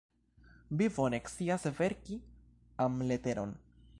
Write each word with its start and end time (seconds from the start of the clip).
Vi 0.79 0.87
bone 0.95 1.19
scias 1.33 1.69
verki 1.81 2.19
amleteron. 2.89 3.57